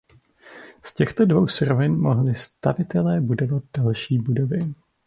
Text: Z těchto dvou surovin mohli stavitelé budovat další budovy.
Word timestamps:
Z 0.83 0.93
těchto 0.95 1.25
dvou 1.25 1.47
surovin 1.47 1.95
mohli 1.99 2.35
stavitelé 2.35 3.21
budovat 3.21 3.63
další 3.77 4.17
budovy. 4.19 4.59